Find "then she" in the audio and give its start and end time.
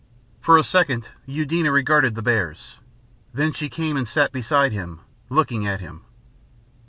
3.35-3.69